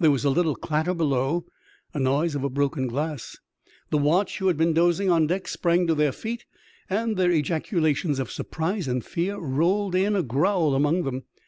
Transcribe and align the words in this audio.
There 0.00 0.10
was 0.10 0.24
a 0.24 0.30
little 0.30 0.56
clatter 0.56 0.94
below, 0.94 1.46
a 1.94 2.00
noise 2.00 2.34
of 2.34 2.42
broken 2.52 2.88
glass. 2.88 3.38
The 3.90 3.98
watch 3.98 4.38
who 4.38 4.48
had 4.48 4.56
been 4.56 4.72
dozing 4.72 5.08
on 5.12 5.28
deck 5.28 5.46
sprang 5.46 5.86
to 5.86 5.94
their 5.94 6.10
feet, 6.10 6.44
and 6.88 7.16
their 7.16 7.30
ejaculations 7.30 8.18
of 8.18 8.32
surprise 8.32 8.88
and 8.88 9.04
fear 9.04 9.38
rolled 9.38 9.94
in 9.94 10.16
a 10.16 10.24
growl 10.24 10.74
among 10.74 11.04
them. 11.04 11.22